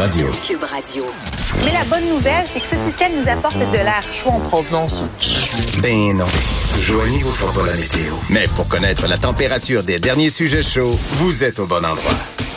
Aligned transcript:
Radio. 0.00 0.30
Cube 0.46 0.64
Radio. 0.64 1.04
Mais 1.62 1.72
la 1.74 1.84
bonne 1.84 2.08
nouvelle, 2.08 2.46
c'est 2.46 2.60
que 2.60 2.66
ce 2.66 2.78
système 2.78 3.12
nous 3.14 3.28
apporte 3.28 3.58
de 3.58 3.76
l'air 3.76 4.02
chaud 4.14 4.30
en 4.30 4.40
provenance. 4.40 5.02
Ben 5.82 6.16
non. 6.16 6.24
Joignez 6.80 7.18
vous 7.18 7.30
fera 7.30 7.52
pas 7.52 7.66
la 7.66 7.74
météo. 7.74 8.14
Mais 8.30 8.46
pour 8.56 8.66
connaître 8.66 9.06
la 9.06 9.18
température 9.18 9.82
des 9.82 10.00
derniers 10.00 10.30
sujets 10.30 10.62
chauds, 10.62 10.98
vous 11.18 11.44
êtes 11.44 11.58
au 11.58 11.66
bon 11.66 11.84
endroit. 11.84 12.14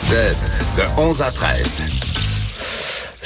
Best 0.08 0.62
de 0.78 0.84
11 0.98 1.20
à 1.20 1.30
13. 1.30 2.13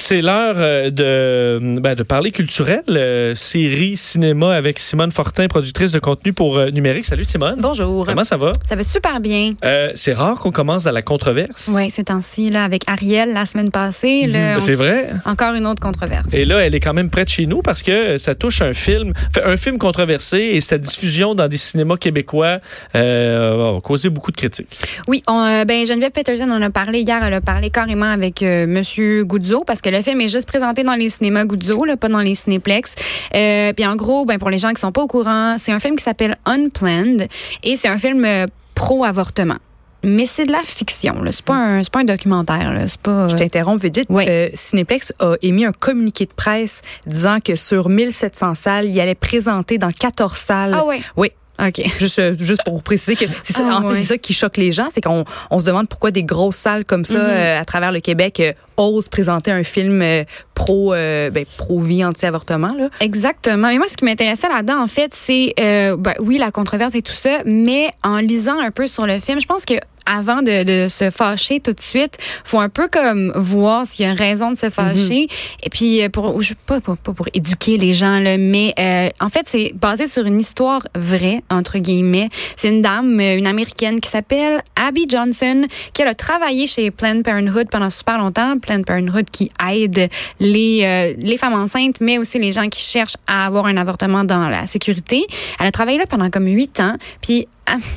C'est 0.00 0.22
l'heure 0.22 0.54
euh, 0.58 0.90
de, 0.90 1.80
ben, 1.80 1.96
de 1.96 2.04
parler 2.04 2.30
culturel, 2.30 2.82
euh, 2.88 3.34
série, 3.34 3.96
cinéma 3.96 4.54
avec 4.54 4.78
Simone 4.78 5.10
Fortin, 5.10 5.48
productrice 5.48 5.90
de 5.90 5.98
contenu 5.98 6.32
pour 6.32 6.56
euh, 6.56 6.70
numérique. 6.70 7.04
Salut 7.04 7.24
Simone. 7.24 7.56
Bonjour. 7.58 8.06
Comment 8.06 8.22
ça 8.22 8.36
va? 8.36 8.52
Ça 8.68 8.76
va 8.76 8.84
super 8.84 9.18
bien. 9.18 9.50
Euh, 9.64 9.90
c'est 9.94 10.12
rare 10.12 10.36
qu'on 10.38 10.52
commence 10.52 10.86
à 10.86 10.92
la 10.92 11.02
controverse. 11.02 11.68
Oui, 11.74 11.90
c'est 11.92 12.04
temps-ci, 12.04 12.48
là, 12.48 12.62
avec 12.62 12.82
Ariel 12.86 13.32
la 13.32 13.44
semaine 13.44 13.72
passée. 13.72 14.30
on- 14.56 14.60
C'est 14.60 14.76
vrai? 14.76 15.10
Encore 15.24 15.54
une 15.56 15.66
autre 15.66 15.82
controverse. 15.82 16.32
Et 16.32 16.44
là, 16.44 16.60
elle 16.64 16.76
est 16.76 16.80
quand 16.80 16.94
même 16.94 17.10
près 17.10 17.24
de 17.24 17.30
chez 17.30 17.46
nous 17.46 17.60
parce 17.60 17.82
que 17.82 18.18
ça 18.18 18.36
touche 18.36 18.62
un 18.62 18.74
film, 18.74 19.12
un 19.44 19.56
film 19.56 19.78
controversé 19.78 20.38
et 20.38 20.60
sa 20.60 20.78
diffusion 20.78 21.34
dans 21.34 21.48
des 21.48 21.56
cinémas 21.58 21.96
québécois 21.96 22.60
a 22.94 23.80
causé 23.82 24.10
beaucoup 24.10 24.30
de 24.30 24.36
critiques. 24.36 24.68
Oui, 25.08 25.24
on, 25.26 25.64
ben, 25.66 25.84
Geneviève 25.84 26.12
Peterson 26.12 26.48
en 26.52 26.62
a 26.62 26.70
parlé 26.70 27.00
hier. 27.00 27.18
Elle 27.20 27.34
a 27.34 27.40
parlé 27.40 27.70
carrément 27.70 28.10
avec 28.12 28.42
Monsieur 28.42 29.24
Goudzo 29.24 29.64
parce 29.66 29.80
que 29.80 29.87
le 29.90 30.02
film 30.02 30.20
est 30.20 30.28
juste 30.28 30.48
présenté 30.48 30.82
dans 30.82 30.94
les 30.94 31.08
cinémas 31.08 31.44
Goudzo, 31.44 31.84
là, 31.84 31.96
pas 31.96 32.08
dans 32.08 32.20
les 32.20 32.34
cinéplex. 32.34 32.94
Euh, 33.34 33.72
puis 33.72 33.86
en 33.86 33.96
gros, 33.96 34.24
ben, 34.24 34.38
pour 34.38 34.50
les 34.50 34.58
gens 34.58 34.72
qui 34.72 34.80
sont 34.80 34.92
pas 34.92 35.02
au 35.02 35.06
courant, 35.06 35.56
c'est 35.58 35.72
un 35.72 35.80
film 35.80 35.96
qui 35.96 36.04
s'appelle 36.04 36.36
Unplanned 36.44 37.28
et 37.62 37.76
c'est 37.76 37.88
un 37.88 37.98
film 37.98 38.24
euh, 38.24 38.46
pro-avortement. 38.74 39.56
Mais 40.04 40.26
c'est 40.26 40.44
de 40.44 40.52
la 40.52 40.62
fiction, 40.62 41.22
là. 41.22 41.32
C'est 41.32 41.44
pas 41.44 41.56
un, 41.56 41.82
pas 41.82 42.00
un 42.00 42.04
documentaire, 42.04 42.72
là. 42.72 42.86
C'est 42.86 43.00
pas. 43.00 43.26
Je 43.26 43.34
t'interromps 43.34 43.82
vite. 43.82 43.98
vite. 43.98 44.10
Ouais. 44.10 44.26
Euh, 44.28 44.48
Cinéplex 44.54 45.12
a 45.18 45.34
émis 45.42 45.64
un 45.64 45.72
communiqué 45.72 46.24
de 46.24 46.32
presse 46.32 46.82
disant 47.06 47.38
que 47.44 47.56
sur 47.56 47.88
1700 47.88 48.54
salles, 48.54 48.86
il 48.86 49.00
allait 49.00 49.16
présenter 49.16 49.76
dans 49.76 49.90
14 49.90 50.36
salles. 50.36 50.74
Ah 50.76 50.84
ouais. 50.84 51.00
Oui. 51.16 51.32
OK. 51.60 51.82
Juste, 51.98 52.18
euh, 52.20 52.34
juste 52.38 52.62
pour 52.64 52.82
préciser 52.82 53.16
que 53.16 53.24
c'est 53.42 53.56
ça, 53.56 53.64
Ah, 53.68 53.78
en 53.78 53.90
fait, 53.90 53.96
c'est 53.96 54.06
ça 54.06 54.18
qui 54.18 54.32
choque 54.32 54.56
les 54.56 54.70
gens, 54.70 54.88
c'est 54.92 55.00
qu'on 55.00 55.24
on 55.50 55.58
se 55.58 55.64
demande 55.64 55.88
pourquoi 55.88 56.10
des 56.10 56.22
grosses 56.22 56.56
salles 56.56 56.84
comme 56.84 57.04
ça 57.04 57.16
euh, 57.16 57.60
à 57.60 57.64
travers 57.64 57.90
le 57.90 58.00
Québec 58.00 58.40
euh, 58.40 58.52
osent 58.76 59.08
présenter 59.08 59.50
un 59.50 59.64
film 59.64 60.00
euh, 60.02 60.24
pro 60.54 60.90
ben, 60.90 61.44
pro 61.56 61.80
vie 61.80 62.04
anti-avortement 62.04 62.74
là. 62.78 62.88
Exactement. 63.00 63.68
Et 63.68 63.78
moi, 63.78 63.86
ce 63.88 63.96
qui 63.96 64.04
m'intéressait 64.04 64.48
là-dedans, 64.48 64.80
en 64.80 64.86
fait, 64.86 65.14
c'est, 65.14 65.54
ben, 65.56 66.14
oui, 66.20 66.38
la 66.38 66.50
controverse 66.50 66.94
et 66.94 67.02
tout 67.02 67.12
ça, 67.12 67.40
mais 67.44 67.90
en 68.04 68.18
lisant 68.18 68.58
un 68.60 68.70
peu 68.70 68.86
sur 68.86 69.06
le 69.06 69.18
film, 69.18 69.40
je 69.40 69.46
pense 69.46 69.64
que 69.64 69.74
avant 70.08 70.42
de, 70.42 70.64
de 70.64 70.88
se 70.88 71.10
fâcher 71.10 71.60
tout 71.60 71.72
de 71.72 71.80
suite, 71.80 72.16
faut 72.44 72.58
un 72.58 72.68
peu 72.68 72.88
comme 72.88 73.32
voir 73.36 73.86
s'il 73.86 74.06
y 74.06 74.08
a 74.08 74.14
raison 74.14 74.50
de 74.50 74.56
se 74.56 74.70
fâcher. 74.70 75.28
Et 75.62 75.70
puis 75.70 76.02
euh, 76.02 76.08
pour 76.08 76.40
je 76.40 76.54
pas, 76.54 76.80
pas 76.80 76.96
pas 76.96 77.12
pour 77.12 77.28
éduquer 77.34 77.76
les 77.76 77.92
gens 77.92 78.18
là, 78.18 78.38
mais 78.38 78.74
euh, 78.78 79.08
en 79.20 79.28
fait 79.28 79.42
c'est 79.46 79.72
basé 79.74 80.06
sur 80.06 80.24
une 80.24 80.40
histoire 80.40 80.86
vraie 80.94 81.42
entre 81.50 81.78
guillemets. 81.78 82.28
C'est 82.56 82.68
une 82.68 82.82
dame, 82.82 83.20
euh, 83.20 83.36
une 83.36 83.46
américaine 83.46 84.00
qui 84.00 84.08
s'appelle 84.08 84.62
Abby 84.76 85.06
Johnson, 85.08 85.66
qui 85.92 86.02
elle 86.02 86.08
a 86.08 86.14
travaillé 86.14 86.66
chez 86.66 86.90
Planned 86.90 87.22
Parenthood 87.22 87.68
pendant 87.70 87.90
super 87.90 88.18
longtemps. 88.18 88.58
Planned 88.58 88.86
Parenthood 88.86 89.28
qui 89.30 89.50
aide 89.70 90.08
les 90.40 90.80
euh, 90.84 91.14
les 91.18 91.36
femmes 91.36 91.54
enceintes, 91.54 92.00
mais 92.00 92.18
aussi 92.18 92.38
les 92.38 92.52
gens 92.52 92.68
qui 92.68 92.82
cherchent 92.82 93.16
à 93.26 93.46
avoir 93.46 93.66
un 93.66 93.76
avortement 93.76 94.24
dans 94.24 94.48
la 94.48 94.66
sécurité. 94.66 95.26
Elle 95.60 95.66
a 95.66 95.72
travaillé 95.72 95.98
là 95.98 96.06
pendant 96.06 96.30
comme 96.30 96.46
huit 96.46 96.80
ans. 96.80 96.94
Puis 97.20 97.46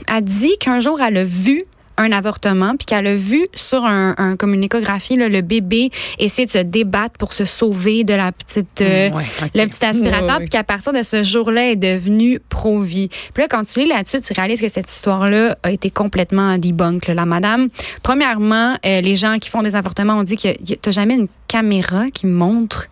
a 0.08 0.22
dit 0.22 0.58
qu'un 0.60 0.80
jour 0.80 1.00
elle 1.02 1.18
a 1.18 1.24
vu 1.24 1.62
un 1.98 2.12
avortement, 2.12 2.76
puis 2.78 2.86
qu'elle 2.86 3.08
a 3.08 3.16
vu 3.16 3.46
sur 3.54 3.86
un, 3.86 4.16
un 4.18 4.36
comme 4.36 4.54
une 4.54 4.64
échographie 4.64 5.16
là, 5.18 5.30
le 5.30 5.42
bébé 5.42 5.92
essayer 6.20 6.46
de 6.46 6.52
se 6.52 6.58
débattre 6.60 7.18
pour 7.18 7.34
se 7.34 7.46
sauver 7.46 8.04
de 8.04 8.14
la 8.14 8.32
petite 8.32 8.82
euh, 8.82 9.10
Ouais, 9.12 9.24
ok. 9.42 9.50
le 9.54 9.66
petit 9.68 9.86
aspirateur, 9.86 10.26
Ouais, 10.28 10.32
ouais. 10.34 10.40
puis 10.40 10.50
qu'à 10.50 10.64
partir 10.64 10.94
de 10.94 11.04
ce 11.04 11.24
jour-là, 11.24 11.66
elle 11.66 11.72
est 11.72 11.76
devenue 11.96 12.40
pro-vie. 12.50 13.10
Puis 13.34 13.44
là, 13.44 13.48
quand 13.50 13.64
tu 13.64 13.80
lis 13.82 13.88
là-dessus, 13.88 14.22
tu 14.22 14.34
réalises 14.34 14.62
que 14.62 14.70
cette 14.70 14.90
histoire-là 14.92 15.56
a 15.64 15.72
été 15.72 15.90
complètement 15.90 16.58
debunk. 16.58 17.08
là. 17.08 17.14
La 17.14 17.26
madame, 17.26 17.68
premièrement, 18.04 18.76
euh, 18.86 19.02
les 19.02 19.16
gens 19.16 19.38
qui 19.40 19.50
font 19.50 19.62
des 19.62 19.76
avortements 19.76 20.16
ont 20.18 20.24
dit 20.24 20.38
que 20.38 20.50
t'as 20.76 20.92
jamais 20.92 21.16
une 21.16 21.28
caméra 21.48 22.04
qui 22.14 22.26
montre 22.28 22.88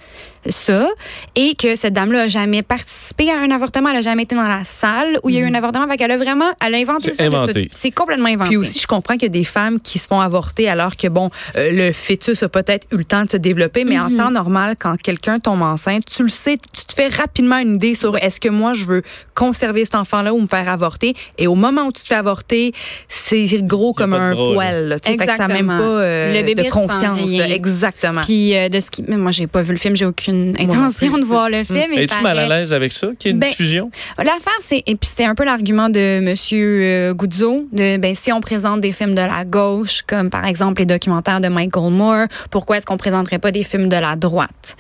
ça 0.48 0.88
et 1.36 1.56
que 1.56 1.76
cette 1.76 1.94
dame-là 1.94 2.24
a 2.24 2.28
jamais 2.28 2.62
participé 2.62 3.30
à 3.32 3.40
un 3.40 3.52
avortement, 3.52 3.90
elle 3.90 3.98
a 3.98 4.02
jamais 4.02 4.24
été 4.24 4.36
dans 4.36 4.48
la 4.48 4.64
salle 4.64 5.20
où 5.24 5.30
il 5.30 5.36
y 5.36 5.38
a 5.38 5.42
eu 5.42 5.46
un 5.48 5.54
avortement, 5.54 5.88
fait 5.88 5.98
qu'elle 5.98 6.12
a 6.12 6.18
vraiment, 6.18 6.52
elle 6.66 6.76
a 6.76 6.78
inventé 6.78 7.12
C'est 7.14 7.30
ça. 7.30 7.46
C'est 7.72 7.92
complètement 7.92 8.28
inventé. 8.30 8.50
Puis 8.50 8.58
aussi, 8.58 8.80
je 8.80 8.88
comprends 8.88 9.14
qu'il 9.16 9.24
y 9.24 9.26
a 9.26 9.30
des 9.30 9.44
femmes 9.44 9.80
qui 9.80 10.00
se 10.00 10.08
font 10.08 10.22
avorter 10.22 10.70
alors 10.70 10.96
que, 10.96 11.08
bon, 11.08 11.30
euh, 11.56 11.72
le 11.72 11.94
fœtus 11.94 12.42
a 12.44 12.50
peut-être 12.50 12.88
eu 12.92 12.98
le 12.98 13.04
temps 13.04 13.26
de 13.26 13.30
se 13.32 13.38
développer, 13.38 13.84
mais 13.86 14.00
en 14.00 14.16
temps 14.16 14.32
normal, 14.32 14.76
quand 14.78 14.96
quelqu'un 15.02 15.40
tombe 15.40 15.62
enceinte, 15.62 16.06
tu 16.06 16.24
le 16.24 16.30
sais, 16.30 16.58
tu 16.58 16.86
te 16.86 16.94
fais 16.94 17.08
rapidement 17.08 17.58
une 17.58 17.76
idée 17.76 17.94
sur 17.96 18.18
est-ce 18.18 18.40
que 18.40 18.50
moi, 18.50 18.74
je 18.74 18.86
veux 18.86 19.02
conserver 19.36 19.86
cet 19.86 19.96
enfant-là 19.96 20.34
ou 20.34 20.42
me 20.42 20.48
faire 20.48 20.68
avorter. 20.70 21.16
Et 21.38 21.48
au 21.48 21.56
moment 21.56 21.84
où 21.86 21.92
tu 21.92 22.02
te 22.02 22.08
fais 22.08 22.16
avorter, 22.16 22.74
c'est 23.08 23.46
gros 23.64 23.94
comme 23.94 24.14
un 24.14 24.30
là. 24.34 24.54
poil. 24.54 24.88
là. 24.88 25.00
Tu 25.00 25.12
sais, 25.12 25.18
fait 25.18 25.26
que 25.26 25.32
ça 25.36 25.48
n'a 25.48 25.48
même 25.48 25.70
Exactement. 25.70 25.78
pas 25.80 26.02
euh, 26.02 26.34
Le 26.34 26.46
bébé 26.46 26.64
de 26.64 26.70
conscience. 26.70 27.20
rien. 27.22 27.48
là. 27.48 27.56
Exactement. 27.56 28.22
Puis 28.22 28.56
euh, 28.56 28.70
de 28.70 28.80
ce 28.80 28.90
qui, 28.92 29.04
mais 29.08 29.18
moi 29.18 29.32
j'ai 29.32 29.48
pas 29.48 29.62
vu 29.62 29.72
le 29.72 29.78
film, 29.78 29.96
j'ai 29.96 30.06
aucune 30.06 30.39
intention 30.60 31.18
de 31.18 31.24
voir 31.24 31.50
le 31.50 31.64
film. 31.64 31.92
il 31.94 32.00
Es-tu 32.00 32.22
mal 32.22 32.38
à 32.40 32.48
l'aise 32.48 32.74
avec 32.74 32.92
ça, 32.92 33.08
qu'il 33.18 33.30
y 33.30 33.32
ait 33.32 33.34
une 33.34 33.40
Ben, 33.40 33.50
diffusion? 33.50 33.92
L'affaire, 34.18 34.54
c'est, 34.62 34.84
et 34.86 34.96
puis 34.96 35.10
c'était 35.10 35.26
un 35.26 35.36
peu 35.36 35.44
l'argument 35.46 35.90
de 35.90 36.20
Monsieur 36.22 36.82
euh, 36.84 37.14
Goudzo, 37.14 37.68
de, 37.72 37.98
ben, 37.98 38.16
si 38.16 38.32
on 38.32 38.42
présente 38.42 38.82
des 38.82 38.92
films 38.92 39.16
de 39.16 39.22
la 39.22 39.46
gauche, 39.46 40.04
comme 40.08 40.30
par 40.30 40.46
exemple 40.46 40.82
les 40.82 40.86
documentaires 40.86 41.42
de 41.42 41.48
Michael 41.48 41.92
Moore, 41.92 42.28
pourquoi 42.52 42.78
est-ce 42.78 42.86
qu'on 42.86 42.98
présenterait 42.98 43.40
pas 43.40 43.52
des 43.52 43.64
films 43.64 43.90
de 43.90 43.96
la 43.98 44.16
droite? 44.16 44.78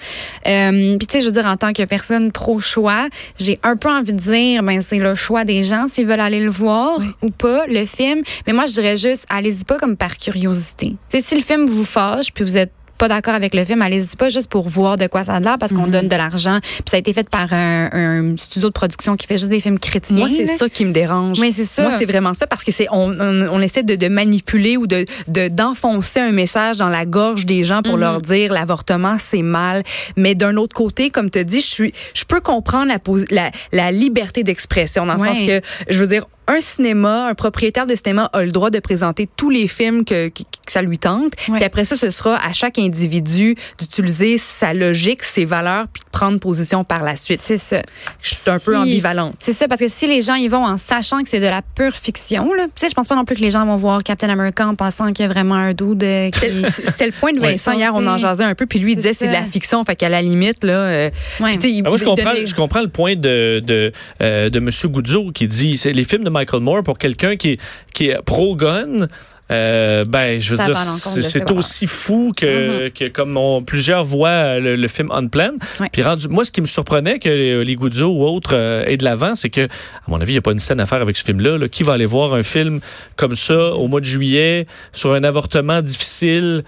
Euh, 0.47 0.97
puis 0.97 1.07
tu 1.07 1.13
sais, 1.13 1.21
je 1.21 1.25
veux 1.25 1.31
dire, 1.31 1.45
en 1.45 1.57
tant 1.57 1.73
que 1.73 1.83
personne 1.83 2.31
pro-choix, 2.31 3.07
j'ai 3.37 3.59
un 3.63 3.75
peu 3.75 3.89
envie 3.89 4.13
de 4.13 4.19
dire, 4.19 4.63
ben, 4.63 4.81
c'est 4.81 4.99
le 4.99 5.15
choix 5.15 5.45
des 5.45 5.63
gens 5.63 5.87
s'ils 5.87 6.07
veulent 6.07 6.19
aller 6.19 6.41
le 6.41 6.51
voir 6.51 6.99
ou 7.21 7.29
pas, 7.29 7.65
le 7.67 7.85
film. 7.85 8.21
Mais 8.47 8.53
moi, 8.53 8.65
je 8.65 8.73
dirais 8.73 8.97
juste, 8.97 9.25
allez-y 9.29 9.65
pas 9.65 9.77
comme 9.77 9.97
par 9.97 10.17
curiosité. 10.17 10.95
Tu 11.09 11.19
sais, 11.19 11.21
si 11.21 11.35
le 11.35 11.41
film 11.41 11.65
vous 11.65 11.85
fâche, 11.85 12.31
puis 12.33 12.43
vous 12.43 12.57
êtes 12.57 12.71
pas 12.99 13.07
d'accord 13.07 13.33
avec 13.33 13.55
le 13.55 13.63
film, 13.65 13.81
allez-y 13.81 14.15
pas 14.17 14.29
juste 14.29 14.49
pour 14.49 14.67
voir 14.69 14.97
de 14.97 15.07
quoi 15.07 15.23
ça 15.23 15.33
a 15.35 15.39
l'air 15.39 15.57
parce 15.57 15.73
qu'on 15.73 15.87
donne 15.87 16.07
de 16.07 16.15
l'argent. 16.15 16.59
Puis 16.61 16.83
ça 16.91 16.97
a 16.97 16.99
été 16.99 17.13
fait 17.13 17.27
par 17.29 17.51
un, 17.53 17.89
un 17.93 18.37
studio 18.37 18.67
de 18.69 18.73
production 18.73 19.15
qui 19.15 19.25
fait 19.25 19.37
juste 19.37 19.49
des 19.49 19.59
films 19.59 19.79
chrétiens. 19.79 20.17
Moi, 20.17 20.29
c'est 20.29 20.45
ça 20.45 20.69
qui 20.69 20.85
me 20.85 20.91
dérange. 20.91 21.39
Oui, 21.39 21.51
c'est 21.53 21.65
ça. 21.65 21.83
Moi, 21.83 21.93
c'est 21.97 22.05
vraiment 22.05 22.33
ça 22.33 22.45
parce 22.45 22.63
que 22.63 22.71
c'est 22.71 22.87
on, 22.91 23.11
on, 23.19 23.47
on 23.49 23.61
essaie 23.61 23.83
de, 23.83 23.95
de 23.95 24.07
manipuler 24.09 24.77
ou 24.77 24.85
de 24.85 25.05
de- 25.27 25.47
d'enfoncer 25.47 26.19
un 26.19 26.31
message 26.33 26.77
dans 26.77 26.89
la 26.89 27.05
gorge 27.05 27.45
des 27.45 27.63
gens 27.63 27.81
pour 27.81 27.97
leur 27.97 28.21
dire 28.21 28.51
l'avortement 28.53 29.15
c'est 29.17 29.41
mal. 29.41 29.83
Mais 30.17 30.35
d'un 30.35 30.57
autre 30.57 30.75
côté, 30.75 31.09
comme 31.09 31.31
tu 31.31 31.43
dis, 31.45 31.61
je 31.61 31.65
suis 31.67 31.93
je 32.13 32.25
peux 32.25 32.41
comprendre 32.41 32.87
la 32.91 32.99
la, 33.31 33.51
la 33.71 33.91
liberté 33.91 34.43
d'expression 34.43 35.05
dans 35.05 35.13
le 35.15 35.21
Ouais. 35.21 35.29
sens 35.29 35.39
que 35.47 35.61
je 35.89 35.99
veux 35.99 36.07
dire 36.07 36.25
un 36.49 36.61
cinéma, 36.61 37.27
un 37.27 37.35
propriétaire 37.35 37.85
de 37.85 37.95
cinéma 37.95 38.25
a 38.33 38.43
le 38.43 38.51
droit 38.51 38.71
de 38.71 38.79
présenter 38.79 39.29
tous 39.37 39.51
les 39.51 39.67
films 39.67 40.03
que, 40.03 40.29
que, 40.29 40.41
que 40.41 40.71
ça 40.71 40.81
lui 40.81 40.97
tente. 40.97 41.33
Ouais. 41.47 41.57
Puis 41.57 41.63
après 41.63 41.85
ça, 41.85 41.95
ce 41.95 42.09
sera 42.09 42.35
à 42.43 42.53
chaque 42.53 42.79
individu 42.79 43.55
d'utiliser 43.77 44.39
sa 44.39 44.73
logique, 44.73 45.23
ses 45.23 45.45
valeurs, 45.45 45.87
puis 45.93 46.01
prendre 46.11 46.39
position 46.39 46.83
par 46.83 47.03
la 47.03 47.15
suite. 47.15 47.39
C'est 47.39 47.57
ça. 47.57 47.81
Je 48.21 48.33
suis 48.35 48.49
un 48.49 48.53
peu 48.53 48.73
Si- 48.73 48.75
ambivalente. 48.75 49.35
C'est 49.39 49.53
ça, 49.53 49.67
parce 49.67 49.79
que 49.81 49.87
si 49.87 50.07
les 50.07 50.21
gens 50.21 50.35
y 50.35 50.47
vont 50.47 50.65
en 50.65 50.77
sachant 50.77 51.21
que 51.21 51.29
c'est 51.29 51.39
de 51.39 51.45
la 51.47 51.61
pure 51.61 51.95
fiction, 51.95 52.51
là, 52.53 52.63
tu 52.65 52.71
sais, 52.75 52.87
je 52.89 52.93
pense 52.95 53.07
pas 53.07 53.15
non 53.15 53.25
plus 53.25 53.35
que 53.35 53.41
les 53.41 53.51
gens 53.51 53.65
vont 53.65 53.75
voir 53.75 54.03
Captain 54.03 54.29
America 54.29 54.67
en 54.67 54.75
pensant 54.75 55.11
qu'il 55.13 55.23
y 55.23 55.29
a 55.29 55.31
vraiment 55.31 55.55
un 55.55 55.73
dude 55.73 56.03
euh, 56.03 56.29
qui... 56.29 56.39
C'était 56.71 57.05
le 57.07 57.11
point 57.11 57.31
de. 57.33 57.39
Vincent 57.39 57.73
hier, 57.73 57.93
on 57.95 58.05
en 58.07 58.17
jasait 58.17 58.43
un 58.43 58.55
peu, 58.55 58.65
puis 58.65 58.79
lui 58.79 58.93
il 58.93 58.95
disait 58.95 59.13
C'est 59.13 59.25
c'est 59.25 59.27
de 59.27 59.33
la 59.33 59.43
fiction, 59.43 59.83
fait 59.85 59.95
qu'à 59.95 60.09
la 60.09 60.21
limite 60.21 60.63
là, 60.63 60.73
euh, 60.73 61.09
Ouais. 61.39 61.53
il- 61.55 61.83
Ah, 61.85 61.89
moi, 61.89 61.97
je 61.97 62.03
comprends, 62.03 62.33
donnait- 62.33 62.45
je 62.45 62.55
comprends 62.55 62.81
le 62.81 62.87
point 62.89 63.15
de, 63.15 63.61
de, 63.65 63.91
euh, 64.21 64.49
de 64.49 64.57
M. 64.57 64.69
Goudzo 64.85 65.31
qui 65.31 65.47
dit 65.47 65.77
c'est 65.77 65.91
les 65.91 66.03
films 66.03 66.23
de 66.23 66.29
Michael 66.29 66.61
Moore 66.61 66.83
pour 66.83 66.97
quelqu'un 66.97 67.35
qui, 67.35 67.57
qui 67.93 68.09
est 68.09 68.21
pro-gun. 68.25 69.07
Euh, 69.51 70.05
ben, 70.07 70.39
je 70.39 70.51
veux 70.51 70.57
Ça 70.57 70.65
dire, 70.65 70.77
c'est 70.77 71.51
aussi 71.51 71.87
fou 71.87 72.33
que, 72.35 72.89
que 72.89 73.07
comme 73.07 73.35
on- 73.35 73.63
plusieurs 73.63 74.03
voient 74.03 74.59
le, 74.59 74.75
le 74.75 74.87
film 74.87 75.09
Unplanned. 75.11 75.55
Ouais. 75.79 75.87
Puis 75.91 76.03
rendu, 76.03 76.27
moi, 76.27 76.45
ce 76.45 76.51
qui 76.51 76.61
me 76.61 76.67
surprenait 76.67 77.17
que 77.19 77.29
les, 77.29 77.63
les 77.65 77.75
Goudzo 77.75 78.07
ou 78.09 78.23
autres 78.25 78.51
euh, 78.53 78.83
aient 78.85 78.97
de 78.97 79.03
l'avant, 79.03 79.33
c'est 79.35 79.49
que, 79.49 79.61
à 79.65 79.67
mon 80.07 80.21
avis, 80.21 80.33
il 80.33 80.35
n'y 80.35 80.39
a 80.39 80.41
pas 80.43 80.51
une 80.51 80.59
scène 80.59 80.79
à 80.79 80.85
faire 80.85 81.01
avec 81.01 81.17
ce 81.17 81.23
film-là. 81.25 81.57
là. 81.57 81.67
Qui 81.67 81.81
va 81.83 81.93
aller 81.93 82.05
voir 82.05 82.33
un 82.33 82.43
film 82.43 82.79
comme 83.15 83.35
ça 83.35 83.73
au 83.73 83.87
mois 83.87 84.01
de 84.01 84.05
juillet 84.05 84.67
sur 84.93 85.13
un 85.13 85.23
avortement 85.23 85.81
difficile? 85.81 86.63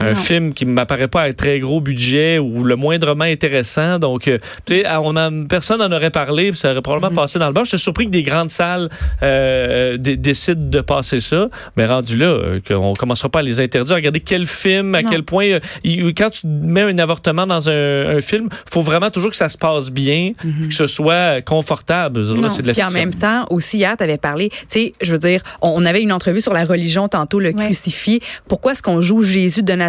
Un 0.00 0.10
Non. 0.10 0.14
film 0.14 0.54
qui 0.54 0.64
m'apparaît 0.64 1.08
pas 1.08 1.28
être 1.28 1.36
très 1.36 1.58
gros 1.60 1.80
budget 1.80 2.38
ou 2.38 2.64
le 2.64 2.76
moindrement 2.76 3.24
intéressant. 3.24 3.98
Donc, 3.98 4.28
euh, 4.28 4.38
tu 4.64 4.76
sais, 4.82 4.84
on 5.00 5.16
en, 5.16 5.44
personne 5.46 5.82
en 5.82 5.90
aurait 5.90 6.10
parlé, 6.10 6.50
puis 6.50 6.58
ça 6.60 6.70
aurait 6.72 6.82
probablement 6.82 7.20
passé 7.22 7.38
dans 7.38 7.46
le 7.48 7.52
bar. 7.52 7.64
Je 7.64 7.70
suis 7.70 7.78
surpris 7.78 8.06
que 8.06 8.10
des 8.10 8.22
grandes 8.22 8.50
salles 8.50 8.88
euh, 9.22 9.96
dé- 9.96 10.16
décident 10.16 10.68
de 10.68 10.80
passer 10.80 11.18
ça. 11.20 11.48
Mais 11.76 11.86
rendu 11.86 12.16
là, 12.16 12.26
euh, 12.26 12.60
qu'on 12.66 12.94
commencera 12.94 13.28
pas 13.28 13.40
à 13.40 13.42
les 13.42 13.60
interdire. 13.60 13.96
Regardez 13.96 14.20
quel 14.20 14.46
film, 14.46 14.94
à 14.94 15.02
Non. 15.02 15.10
quel 15.10 15.22
point, 15.24 15.46
euh, 15.46 15.60
il- 15.84 16.14
quand 16.14 16.30
tu 16.30 16.46
mets 16.46 16.82
un 16.82 16.98
avortement 16.98 17.46
dans 17.46 17.68
un, 17.70 18.16
un 18.16 18.20
film, 18.20 18.48
faut 18.70 18.82
vraiment 18.82 19.10
toujours 19.10 19.30
que 19.30 19.36
ça 19.36 19.48
se 19.48 19.58
passe 19.58 19.90
bien, 19.90 20.32
que 20.68 20.74
ce 20.74 20.86
soit 20.86 21.42
confortable. 21.42 22.20
Là, 22.20 22.48
de 22.48 22.66
la 22.66 22.72
Puis 22.72 22.82
en 22.82 22.90
même 22.90 23.14
temps, 23.14 23.46
aussi 23.50 23.78
hier, 23.78 23.96
tu 23.96 24.04
avais 24.04 24.18
parlé, 24.18 24.48
tu 24.50 24.56
sais, 24.68 24.92
je 25.00 25.12
veux 25.12 25.18
dire, 25.18 25.42
on 25.62 25.78
on 25.78 25.84
avait 25.84 26.02
une 26.02 26.12
entrevue 26.12 26.40
sur 26.40 26.52
la 26.54 26.64
religion 26.64 27.06
tantôt, 27.08 27.38
le 27.38 27.50
Ouais. 27.50 27.66
crucifix. 27.66 28.20
Pourquoi 28.48 28.72
est-ce 28.72 28.82
qu'on 28.82 29.00
joue 29.00 29.22
Jésus 29.22 29.62
de 29.62 29.72
Nazareth 29.72 29.87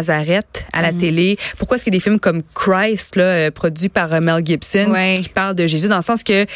à 0.72 0.78
Mm. 0.80 0.82
la 0.82 0.92
télé? 0.92 1.36
Pourquoi 1.58 1.76
est-ce 1.76 1.84
que 1.84 1.90
des 1.90 2.00
films 2.00 2.18
comme 2.18 2.42
Christ, 2.54 3.16
là, 3.16 3.24
euh, 3.24 3.50
produit 3.50 3.88
par 3.88 4.12
euh, 4.14 4.20
Mel 4.20 4.44
Gibson, 4.46 4.90
Ouais. 4.90 5.18
qui 5.20 5.28
parle 5.28 5.54
de 5.54 5.66
Jésus, 5.66 5.88
dans 5.88 5.96
le 5.96 6.02
sens 6.02 6.22
que 6.22 6.46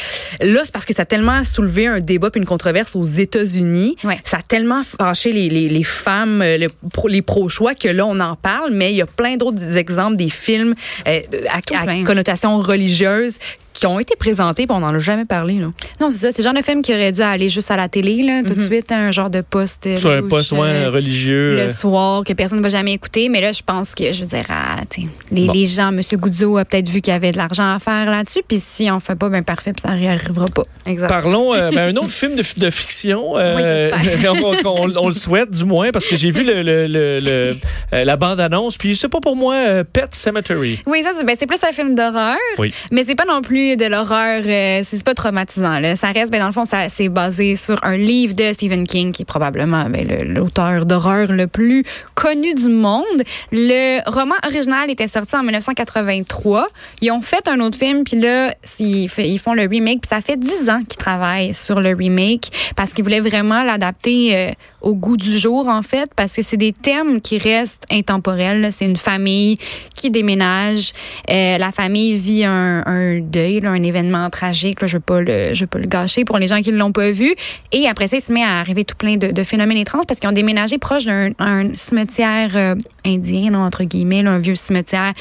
là, 0.41 0.61
c'est 0.64 0.73
parce 0.73 0.87
que 0.87 0.94
ça 0.94 1.02
a 1.02 1.05
tellement 1.05 1.44
soulevé 1.44 1.87
un 1.87 2.00
débat 2.00 2.31
puis 2.31 2.41
une 2.41 2.46
controverse 2.46 2.96
aux 2.96 3.05
États-Unis. 3.05 3.96
Ouais. 4.05 4.19
Ça 4.25 4.38
a 4.38 4.43
tellement 4.43 4.82
fâché 4.85 5.32
les, 5.32 5.49
les, 5.49 5.69
les 5.69 5.85
femmes, 5.85 6.41
euh, 6.43 6.56
le 6.58 6.69
les 7.08 7.23
pro-choix, 7.23 7.75
que 7.75 7.88
là, 7.88 8.06
on 8.06 8.19
en 8.20 8.37
parle, 8.37 8.73
mais 8.73 8.93
il 8.93 8.96
y 8.96 9.02
a 9.02 9.06
plein 9.06 9.37
d'autres 9.37 9.76
exemples 9.76 10.17
des 10.17 10.31
films 10.31 10.75
euh, 11.08 11.20
à, 11.50 11.61
connotation 12.05 12.58
religieuse 12.58 13.38
qui 13.84 13.88
ont 13.88 13.98
été 14.00 14.16
présentés, 14.16 14.66
puis 14.66 14.75
on 14.75 14.81
n'en 14.81 14.94
a 14.94 14.98
jamais 14.98 15.26
parlé. 15.26 15.58
Là. 15.58 15.66
Non, 16.00 16.08
c'est 16.08 16.16
ça. 16.19 16.31
C'est 16.31 16.38
le 16.40 16.44
genre 16.44 16.54
de 16.58 16.62
film 16.64 16.81
qui 16.81 16.94
aurait 16.94 17.12
dû 17.12 17.20
aller 17.20 17.50
juste 17.50 17.70
à 17.70 17.76
la 17.76 17.88
télé, 17.90 18.22
là, 18.22 18.42
tout 18.42 18.54
de 18.54 18.62
suite, 18.62 18.90
un 18.92 19.10
genre 19.10 19.28
de 19.28 19.42
poste. 19.42 19.86
euh, 19.86 19.96
Sur 19.98 20.10
un 20.10 20.26
poste 20.26 20.52
ouais, 20.52 20.60
euh, 20.60 20.90
religieux. 20.90 21.56
le 21.56 21.62
euh, 21.64 21.69
soir 21.69 22.25
que 22.25 22.32
personne 22.32 22.58
ne 22.58 22.62
va 22.62 22.70
jamais 22.70 22.94
écouter. 22.94 23.28
Mais 23.28 23.42
là, 23.42 23.52
je 23.52 23.60
pense 23.62 23.94
que, 23.94 24.10
je 24.10 24.22
veux 24.22 24.26
dire, 24.26 24.44
ah, 24.48 24.76
t'sais, 24.88 25.02
les, 25.31 25.46
Bon. 25.46 25.52
les 25.52 25.66
gens, 25.66 25.88
M. 25.88 26.00
Goudzo 26.14 26.56
a 26.56 26.64
peut-être 26.64 26.88
vu 26.88 27.02
qu'il 27.02 27.12
y 27.12 27.14
avait 27.16 27.31
de 27.32 27.36
l'argent 27.36 27.75
à 27.75 27.78
faire 27.78 28.10
là-dessus. 28.10 28.40
Puis 28.48 28.58
si 28.58 28.90
on 28.90 29.00
fait 29.00 29.16
pas, 29.16 29.28
ben 29.28 29.44
parfait, 29.44 29.75
puis 29.75 29.82
ça 29.87 29.94
n'y 29.94 30.08
arrivera 30.08 30.46
pas. 30.46 30.62
Exact. 30.87 31.08
Parlons 31.08 31.52
euh, 31.54 31.70
ben, 31.75 31.94
un 31.94 31.96
autre 32.00 32.10
film 32.10 32.37
de, 32.37 32.42
de 32.60 32.70
fiction. 32.70 33.37
euh, 33.37 33.56
Oui, 33.56 34.26
on, 34.64 34.69
on- 34.69 34.96
on 34.96 35.08
le 35.08 35.14
souhaite 35.14 35.50
du 35.50 35.64
moins 35.64 35.90
parce 35.90 36.06
que 36.06 36.16
j'ai 36.16 36.30
vu 36.30 36.42
le, 36.42 36.62
le- 36.62 36.87
le- 36.87 37.19
le- 37.20 37.56
la 38.04 38.16
bande 38.16 38.40
annonce. 38.40 38.78
Puis 38.78 38.96
c'est 38.96 39.08
pas 39.10 39.20
pour 39.20 39.37
moi 39.37 39.54
euh, 39.56 39.84
Pet 39.84 40.14
Cemetery. 40.14 40.82
Oui, 40.87 41.02
ça, 41.02 41.10
c'est 41.19 41.25
ben, 41.26 41.37
c'est 41.38 41.46
plus 41.46 41.62
un 41.62 41.72
film 41.72 41.94
d'horreur. 41.94 42.37
Oui. 42.58 42.72
Mais 42.90 43.04
c'est 43.06 43.14
pas 43.14 43.26
non 43.26 43.42
plus 43.42 43.74
de 43.76 43.87
l'horreur, 43.87 44.43
euh, 44.47 44.82
c'est 44.85 45.03
pas 45.05 45.15
traumatisant. 45.15 45.79
Là. 45.79 45.97
Ça 45.97 46.09
reste, 46.12 46.32
ben, 46.32 46.41
dans 46.41 46.47
le 46.47 46.53
fond, 46.53 46.65
c'est 46.65 47.09
basé 47.09 47.56
sur 47.56 47.79
un 47.85 47.97
livre 47.97 48.35
de 48.35 48.53
Stephen 48.53 48.87
King, 48.87 49.12
qui 49.12 49.23
est 49.23 49.26
probablement 49.26 49.85
ben, 49.88 50.06
l'auteur 50.26 50.87
d'horreur 50.87 51.32
le 51.32 51.47
plus 51.47 51.85
connu 52.15 52.55
du 52.55 52.69
monde. 52.69 53.23
Le 53.53 54.00
roman 54.11 54.35
original 54.47 54.91
était 54.91 55.09
sorti 55.09 55.37
en 55.37 55.43
1983. 55.43 56.67
Ils 57.00 57.11
ont 57.11 57.21
fait 57.21 57.47
un 57.49 57.61
autre 57.61 57.79
film, 57.79 58.05
puis 58.05 58.21
là, 58.21 58.55
ils, 58.79 59.38
font 59.38 59.55
le 59.55 59.67
remake, 59.67 60.03
puis 60.03 60.09
ça 60.09 60.21
fait 60.21 60.38
dix 60.38 60.71
ans 60.71 60.82
qu'ils 60.88 60.99
travaillent 60.99 61.55
sur 61.55 61.81
le 61.81 61.94
remake 61.94 62.50
parce 62.76 62.93
qu'ils 62.93 63.05
voulaient 63.05 63.21
vraiment 63.21 63.62
l'adapter 63.62 64.37
euh, 64.37 64.50
au 64.84 64.94
goût 64.94 65.16
du 65.16 65.38
jour, 65.38 65.66
en 65.69 65.82
fait, 65.82 66.10
parce 66.14 66.36
que 66.36 66.42
c'est 66.42 66.56
des 66.56 66.72
thèmes 66.72 67.20
qui 67.20 67.38
restent 67.38 67.84
intemporels. 67.90 68.69
C'est 68.70 68.84
une 68.84 68.98
famille 68.98 69.56
qui 69.94 70.10
déménage. 70.10 70.92
Euh, 71.31 71.58
la 71.58 71.72
famille 71.72 72.16
vit 72.16 72.44
un, 72.44 72.82
un 72.86 73.19
deuil, 73.20 73.62
un 73.64 73.82
événement 73.82 74.28
tragique. 74.31 74.78
Je 74.86 74.98
ne 74.98 75.02
veux, 75.08 75.52
veux 75.52 75.66
pas 75.66 75.78
le 75.78 75.86
gâcher 75.86 76.25
pour 76.25 76.38
les 76.38 76.48
gens 76.48 76.60
qui 76.60 76.70
ne 76.70 76.76
l'ont 76.76 76.92
pas 76.92 77.10
vu. 77.10 77.34
Et 77.72 77.88
après 77.88 78.08
ça, 78.08 78.19
il 78.19 78.20
se 78.20 78.32
met 78.32 78.42
à 78.42 78.60
arriver 78.60 78.84
tout 78.84 78.96
plein 78.96 79.16
de, 79.16 79.44
phénomènes 79.44 79.78
étranges 79.78 80.04
parce 80.06 80.20
qu'ils 80.20 80.28
ont 80.28 80.32
déménagé 80.32 80.78
proche 80.78 81.06
d'un 81.06 81.30
un 81.38 81.75
cimetière 81.75 82.50
euh, 82.54 82.75
indien, 83.04 83.54
entre 83.54 83.84
guillemets, 83.84 84.26
un 84.26 84.38
vieux 84.38 84.54
cimetière. 84.54 85.12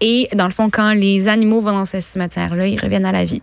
Et 0.00 0.28
dans 0.34 0.46
le 0.46 0.52
fond, 0.52 0.70
quand 0.70 0.92
les 0.92 1.28
animaux 1.28 1.60
vont 1.60 1.72
dans 1.72 1.84
ce 1.84 2.00
cimetière-là, 2.00 2.66
ils 2.66 2.80
reviennent 2.80 3.06
à 3.06 3.12
la 3.12 3.24
vie. 3.24 3.42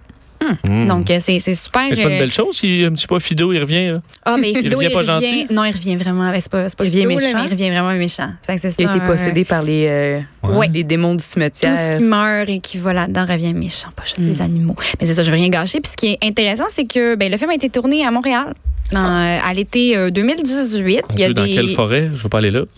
Donc, 0.88 1.09
euh, 1.11 1.17
c'est 1.19 1.39
c'est 1.39 1.53
super. 1.53 1.83
C'est 1.94 2.01
pas 2.03 2.09
une 2.09 2.15
euh, 2.15 2.19
belle 2.19 2.31
chose 2.31 2.55
si 2.57 2.83
un 2.85 2.91
petit 2.91 3.07
pas 3.07 3.19
Fido 3.19 3.51
il 3.53 3.59
revient. 3.59 3.88
là. 3.89 4.01
ah, 4.25 4.38
mais 4.39 4.53
Fido, 4.61 4.77
revient 4.77 4.89
pas 4.89 5.03
gentil? 5.03 5.47
Non, 5.51 5.63
il 5.65 5.71
revient 5.71 5.95
vraiment. 5.95 6.31
ben, 6.31 6.39
C'est 6.39 6.51
pas, 6.51 6.69
c'est 6.69 6.77
pas 6.77 6.85
Il 6.85 6.89
revient 6.89 7.01
Fido, 7.07 7.09
là, 7.09 7.15
méchant? 7.25 7.38
mais 7.39 7.45
il 7.47 7.51
revient 7.51 7.69
vraiment 7.69 7.94
méchant. 7.94 8.29
Fait 8.41 8.55
que 8.55 8.61
c'est 8.61 8.79
Il 8.79 8.88
a 8.88 8.95
été 8.95 9.03
un- 9.03 9.07
possédé 9.07 9.45
par 9.45 9.63
les, 9.63 9.88
euh, 9.88 10.19
Ouais. 10.44 10.69
les 10.73 10.83
démons 10.83 11.15
du 11.15 11.23
tout 11.23 11.29
cimetière. 11.29 11.75
ce 11.75 11.97
qui 11.97 12.03
meurt 12.03 12.47
et 12.49 12.59
qui 12.59 12.77
va 12.77 12.94
là-dedans 12.94 13.25
revient 13.25 13.53
méchant, 13.53 13.89
pas 13.95 14.03
juste 14.03 14.17
les 14.19 14.41
animaux. 14.41 14.75
Mais 14.99 15.05
c'est 15.07 15.13
ça, 15.13 15.23
je 15.23 15.29
veux 15.31 15.35
rien 15.38 15.49
gâcher. 15.49 15.79
Puis 15.81 15.91
ce 15.91 15.97
qui 15.97 16.07
est 16.13 16.17
intéressant, 16.23 16.65
c'est 16.69 16.85
que 16.85 17.15
ben, 17.15 17.31
le 17.31 17.38
film 17.38 17.49
a 17.49 17.55
été 17.55 17.69
tourné 17.69 18.05
à 18.05 18.11
Montréal 18.11 18.53
dans, 18.92 19.01
euh, 19.01 19.39
à 19.44 19.54
l'été 19.54 19.95
euh, 19.98 20.10
2018. 20.10 21.04
Mon 21.10 21.16
Il 21.16 21.19
y 21.19 21.24
a 21.24 21.28
Dieu, 21.28 21.34
dans 21.34 21.45
quelle 21.45 21.69
forêt? 21.69 22.10
Je 22.13 22.24
veux 22.24 22.30
pas 22.30 22.39
aller 22.39 22.51
là. 22.51 22.62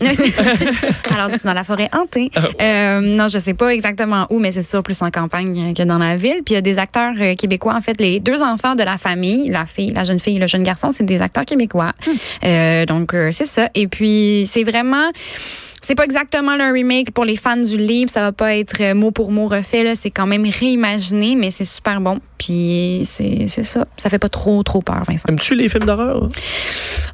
Alors, 1.14 1.28
c'est 1.32 1.44
dans 1.44 1.54
la 1.54 1.64
forêt 1.64 1.88
hantée. 1.92 2.30
Ah. 2.34 2.48
Euh, 2.60 3.00
non, 3.00 3.28
je 3.28 3.38
sais 3.38 3.54
pas 3.54 3.72
exactement 3.72 4.26
où, 4.30 4.38
mais 4.38 4.50
c'est 4.50 4.62
sûr 4.62 4.82
plus 4.82 5.00
en 5.02 5.10
campagne 5.10 5.74
que 5.74 5.82
dans 5.82 5.98
la 5.98 6.16
ville. 6.16 6.42
Puis 6.44 6.52
il 6.52 6.54
y 6.54 6.56
a 6.56 6.62
des 6.62 6.78
acteurs 6.78 7.14
euh, 7.20 7.34
québécois. 7.34 7.74
En 7.74 7.80
fait, 7.80 8.00
les 8.00 8.20
deux 8.20 8.42
enfants 8.42 8.74
de 8.74 8.82
la 8.82 8.98
famille, 8.98 9.48
la 9.48 9.66
fille, 9.66 9.92
la 9.92 10.04
jeune 10.04 10.20
fille 10.20 10.36
et 10.36 10.40
le 10.40 10.46
jeune 10.46 10.62
garçon, 10.62 10.90
c'est 10.90 11.04
des 11.04 11.20
acteurs 11.22 11.44
québécois. 11.44 11.92
Hmm. 12.06 12.10
Euh, 12.44 12.86
donc, 12.86 13.14
euh, 13.14 13.30
c'est 13.32 13.46
ça. 13.46 13.68
Et 13.74 13.86
puis, 13.86 14.48
c'est 14.50 14.64
vraiment... 14.64 15.10
C'est 15.80 15.94
pas 15.94 16.04
exactement 16.04 16.56
le 16.56 16.72
remake 16.72 17.12
pour 17.12 17.24
les 17.24 17.36
fans 17.36 17.56
du 17.56 17.76
livre. 17.78 18.10
Ça 18.10 18.20
va 18.20 18.32
pas 18.32 18.56
être 18.56 18.80
euh, 18.80 18.94
mot 18.94 19.10
pour 19.10 19.32
mot 19.32 19.46
refait. 19.46 19.82
Là. 19.82 19.94
C'est 19.96 20.10
quand 20.10 20.26
même 20.26 20.46
réimaginé, 20.46 21.36
mais 21.36 21.50
c'est 21.50 21.64
super 21.64 22.00
bon. 22.00 22.20
Puis 22.38 23.02
c'est 23.04 23.46
c'est 23.48 23.64
ça. 23.64 23.86
Ça 23.96 24.10
fait 24.10 24.18
pas 24.18 24.28
trop, 24.28 24.62
trop 24.62 24.82
peur, 24.82 25.02
Vincent. 25.08 25.28
Aimes-tu 25.28 25.54
les 25.54 25.68
films 25.68 25.84
d'horreur? 25.84 26.28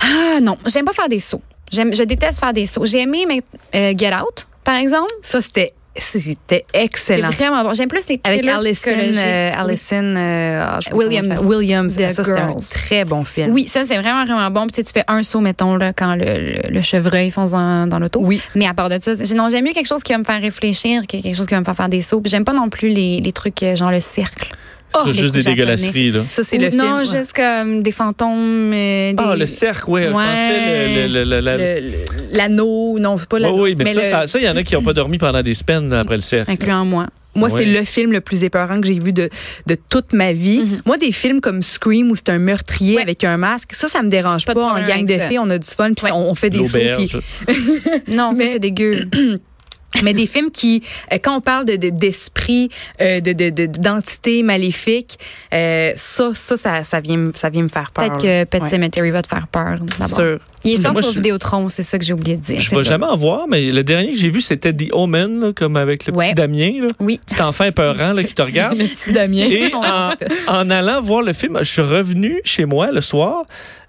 Ah 0.01 0.41
non, 0.41 0.59
j'aime 0.67 0.85
pas 0.85 0.93
faire 0.93 1.09
des 1.09 1.21
sauts. 1.21 1.43
J'aime, 1.71 1.95
je 1.95 2.03
déteste 2.03 2.41
faire 2.41 2.53
des 2.53 2.67
sauts. 2.67 2.85
J'ai 2.85 3.01
aimé 3.01 3.25
mais, 3.27 3.43
euh, 3.75 3.93
Get 3.97 4.15
Out, 4.15 4.47
par 4.65 4.77
exemple. 4.77 5.13
Ça, 5.23 5.41
c'était 5.41 5.73
c'était 5.99 6.65
C'est 6.73 6.85
excellent. 6.85 7.31
vraiment 7.31 7.63
bon. 7.65 7.75
J'aime 7.75 7.89
plus 7.89 8.09
les 8.09 8.21
Avec 8.25 8.47
Allison, 8.47 8.91
euh, 8.91 9.51
Allison 9.57 10.15
euh, 10.17 10.65
ah, 10.65 10.79
Williams. 10.93 11.45
Williams. 11.45 11.97
The 11.97 12.11
Ça, 12.11 12.25
c'était 12.25 12.41
un 12.41 12.55
très 12.55 13.05
bon 13.05 13.25
film. 13.25 13.53
Oui, 13.53 13.69
ça, 13.69 13.85
c'est 13.85 13.99
vraiment, 13.99 14.25
vraiment 14.25 14.51
bon. 14.51 14.67
Puis, 14.67 14.85
tu 14.85 14.93
fais 14.93 15.05
un 15.09 15.23
saut, 15.23 15.41
mettons, 15.41 15.77
là, 15.77 15.93
quand 15.93 16.15
le, 16.15 16.25
le, 16.25 16.71
le 16.71 16.83
chevreuil 16.83 17.31
fonce 17.31 17.53
dans, 17.53 17.87
dans 17.89 17.99
l'auto. 17.99 18.21
Oui. 18.23 18.41
Mais 18.55 18.67
à 18.67 18.75
part 18.75 18.89
de 18.89 18.99
ça, 19.01 19.13
non, 19.35 19.49
j'aime 19.51 19.65
mieux 19.65 19.73
quelque 19.73 19.89
chose 19.89 20.03
qui 20.03 20.13
va 20.13 20.19
me 20.19 20.25
faire 20.25 20.41
réfléchir 20.41 21.03
que 21.03 21.21
quelque 21.21 21.35
chose 21.35 21.47
qui 21.47 21.55
va 21.55 21.61
me 21.61 21.65
faire 21.65 21.77
faire 21.77 21.89
des 21.89 22.03
sauts. 22.03 22.21
Puis, 22.21 22.31
j'aime 22.31 22.45
pas 22.45 22.53
non 22.55 22.69
plus 22.69 22.89
les, 22.89 23.21
les 23.21 23.33
trucs 23.33 23.63
euh, 23.63 23.77
genre 23.77 23.91
le 23.91 24.01
cercle. 24.01 24.53
C'est 24.93 25.07
les 25.07 25.13
juste 25.13 25.35
des 25.35 25.43
dégueulasseries. 25.43 26.11
Là. 26.13 26.21
Ça, 26.21 26.43
c'est 26.45 26.59
le 26.59 26.71
film. 26.71 26.83
Non, 26.83 26.97
ouais. 26.99 27.05
juste 27.05 27.33
comme 27.35 27.83
des 27.83 27.93
fantômes. 27.93 28.73
euh, 28.73 29.13
des... 29.13 29.17
Ah, 29.19 29.37
le 29.37 29.47
cercle, 29.47 29.85
oui. 29.89 30.03
Je 30.05 30.07
Ouais. 30.09 30.13
pensais 30.13 31.07
le- 31.09 31.13
le- 31.13 31.25
le- 31.25 31.41
la- 31.41 31.57
Le- 31.57 31.81
le- 31.81 32.37
L'anneau, 32.37 32.99
non, 32.99 33.17
c'est 33.19 33.29
pas 33.29 33.37
Oui, 33.37 33.43
l'anneau. 33.43 33.63
oui, 33.63 33.75
mais, 33.77 33.85
ça, 33.85 34.25
il 34.39 34.45
y 34.45 34.49
en 34.49 34.57
a 34.57 34.63
qui 34.63 34.75
n'ont 34.75 34.83
pas 34.83 34.93
dormi 34.93 35.19
pendant 35.19 35.43
des 35.43 35.55
semaines 35.55 35.93
après 35.93 36.17
le 36.17 36.23
cercle. 36.23 36.51
Incluant 36.51 36.85
moi. 36.85 37.07
Moi, 37.35 37.51
Ouais. 37.51 37.61
c'est 37.61 37.67
le 37.67 37.85
film 37.85 38.13
le 38.13 38.23
plus 38.23 38.45
épeurant 38.45 38.81
que 38.81 38.87
j'ai 38.87 38.99
vu 38.99 39.13
de, 39.13 39.29
de 39.67 39.77
toute 39.91 40.15
ma 40.15 40.33
vie. 40.33 40.63
Moi, 40.87 40.97
des 40.97 41.13
films 41.13 41.43
comme 41.43 41.61
Scream 41.63 42.11
où 42.11 42.17
c'est 42.17 42.31
un 42.31 42.39
meurtrier. 42.39 42.97
Ouais. 42.97 43.03
avec 43.03 43.25
un 43.25 43.37
masque, 43.37 43.75
ça, 43.75 43.89
ça 43.89 44.03
me 44.03 44.09
dérange 44.09 44.47
Pas 44.47 44.55
pas. 44.55 44.73
En 44.73 44.83
gang 44.87 45.05
de 45.05 45.19
filles, 45.19 45.39
on 45.39 45.51
a 45.51 45.59
du 45.59 45.69
fun, 45.69 45.93
puis 45.93 46.07
Ouais. 46.07 46.13
on, 46.13 46.31
on 46.31 46.35
fait 46.35 46.49
des 46.49 46.65
sauts. 46.65 46.79
puis- 46.79 46.89
L'auberge. 46.89 47.21
Non, 48.09 48.31
ça, 48.31 48.39
Mais- 48.39 48.53
c'est 48.55 48.59
dégueu. 48.59 49.05
Mais 50.03 50.13
des 50.13 50.27
films 50.27 50.51
qui, 50.51 50.83
euh, 51.13 51.17
quand 51.23 51.37
on 51.37 51.41
parle 51.41 51.65
de 51.65 51.77
de- 51.77 51.89
d'esprit, 51.91 52.69
euh, 53.01 53.21
de 53.21 53.33
de- 53.33 53.51
de- 53.51 53.67
d'entité 53.67 54.43
maléfique, 54.43 55.19
euh, 55.55 55.93
ça, 55.97 56.33
ça, 56.35 56.57
ça, 56.57 56.85
ça 56.85 57.01
vient, 57.01 57.17
me- 57.17 57.33
ça 57.35 57.49
vient 57.51 57.63
me 57.63 57.69
faire 57.69 57.93
peur. 57.93 58.05
Peut-être 58.09 58.21
que 58.23 58.45
Pet 58.45 58.63
Ouais. 58.63 58.69
Cemetery 58.69 59.11
va 59.11 59.23
te 59.23 59.29
faire 59.29 59.47
peur, 59.49 59.79
d'abord. 59.99 60.09
Sûr. 60.09 60.39
Il 60.65 60.75
est 60.85 60.91
moi, 60.91 61.01
sur 61.01 61.13
je- 61.13 61.17
Vidéotron, 61.19 61.69
c'est 61.69 61.83
ça 61.85 61.99
que 61.99 62.05
j'ai 62.05 62.13
oublié 62.13 62.37
de 62.37 62.43
dire. 62.43 62.59
Je 62.61 62.69
C'est 62.69 62.77
vais 62.77 62.85
jamais 62.85 63.07
en 63.07 63.17
voir, 63.17 63.47
mais 63.49 63.71
le 63.71 63.85
dernier 63.85 64.13
que 64.13 64.19
j'ai 64.19 64.29
vu, 64.31 64.41
c'était 64.41 64.73
The 64.73 64.89
Omen, 64.93 65.41
là, 65.41 65.53
comme 65.55 65.77
avec 65.77 66.07
le 66.07 66.13
Ouais. 66.15 66.27
petit 66.27 66.35
Damien. 66.35 66.73
Là. 66.83 66.89
Oui. 67.01 67.21
Petit 67.25 67.41
enfant 67.41 67.65
épeurant 67.65 68.13
là, 68.13 68.23
qui 68.25 68.35
te 68.35 68.43
regarde. 68.43 68.77
Le 68.77 68.89
petit 68.89 69.13
Damien. 69.13 69.47
Et 69.49 69.73
en, 69.75 70.13
en 70.49 70.71
allant 70.71 71.01
voir 71.01 71.23
le 71.23 71.33
film, 71.33 71.57
je 71.61 71.71
suis 71.71 71.83
revenu 71.83 72.41
chez 72.45 72.65
moi 72.65 72.91
le 72.91 73.01
soir. 73.01 73.45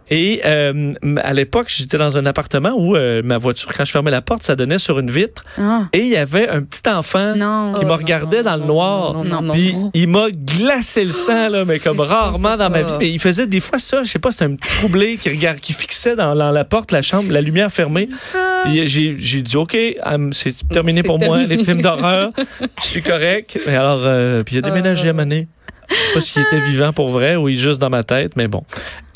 Et 0.09 0.41
euh, 0.45 0.93
à 1.23 1.33
l'époque, 1.33 1.67
j'étais 1.69 1.97
dans 1.97 2.17
un 2.17 2.25
appartement 2.25 2.73
où 2.77 2.95
euh, 2.95 3.21
ma 3.23 3.37
voiture, 3.37 3.71
quand 3.75 3.83
je 3.85 3.91
fermais 3.91 4.11
la 4.11 4.21
porte, 4.21 4.43
ça 4.43 4.55
donnait 4.55 4.77
sur 4.77 4.99
une 4.99 5.11
vitre. 5.11 5.43
Ah, 5.59 5.83
Et 5.93 5.99
il 5.99 6.07
y 6.07 6.15
avait 6.15 6.47
un 6.47 6.61
petit 6.61 6.87
enfant 6.89 7.35
non. 7.35 7.73
qui 7.73 7.85
me 7.85 7.91
regardait 7.91 8.41
dans 8.43 8.55
le 8.55 8.63
noir. 8.63 9.13
non, 9.13 9.23
non, 9.25 9.41
non, 9.41 9.53
Puis 9.53 9.73
non. 9.73 9.91
il 9.93 10.07
m'a 10.07 10.27
glacé 10.31 11.03
le 11.03 11.11
sang, 11.11 11.49
là, 11.49 11.65
mais 11.65 11.79
comme 11.83 11.97
ça, 11.97 12.03
rarement 12.03 12.55
dans 12.55 12.69
ma 12.69 12.81
vie. 12.83 12.91
Mais 12.99 13.09
il 13.09 13.19
faisait 13.19 13.47
des 13.47 13.59
fois 13.59 13.79
ça, 13.79 14.03
je 14.03 14.09
sais 14.09 14.19
pas, 14.19 14.31
c'était 14.31 14.45
un 14.45 14.55
petit 14.55 14.73
troublé 14.75 15.17
qui, 15.17 15.29
regarde, 15.29 15.59
qui 15.59 15.73
fixait 15.73 16.15
dans, 16.15 16.35
dans 16.35 16.51
la 16.51 16.63
porte, 16.63 16.91
la 16.91 17.01
chambre, 17.01 17.31
la 17.31 17.41
lumière 17.41 17.71
fermée. 17.71 18.07
Puis 18.65 18.85
J'ai 18.87 19.41
dit, 19.41 19.57
OK, 19.57 19.77
c'est 20.31 20.67
terminé 20.69 21.03
pour 21.03 21.19
moi, 21.19 21.43
les 21.43 21.57
films 21.57 21.81
d'horreur. 21.81 22.31
Je 22.81 22.85
suis 22.85 23.01
correct. 23.01 23.59
Et 23.67 23.75
alors, 23.75 23.99
euh, 24.03 24.43
puis 24.43 24.55
il 24.55 24.59
a 24.59 24.61
déménagé 24.61 25.09
à 25.09 25.13
Mané. 25.13 25.47
Je 25.89 25.95
sais 25.95 26.13
pas 26.13 26.21
s'il 26.21 26.41
était 26.41 26.59
vivant 26.59 26.91
pour 26.91 27.09
vrai 27.09 27.37
ou 27.37 27.47
il 27.47 27.55
est 27.55 27.59
juste 27.61 27.79
dans 27.79 27.89
ma 27.89 28.03
tête, 28.03 28.35
mais 28.35 28.47
bon. 28.49 28.63